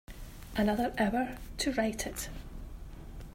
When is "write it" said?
1.73-2.29